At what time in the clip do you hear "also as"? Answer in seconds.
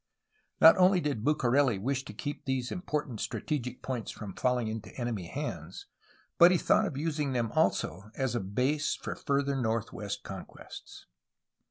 7.51-8.33